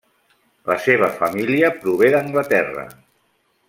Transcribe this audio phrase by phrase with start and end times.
[0.69, 2.91] La seva família prové d'Anglaterra.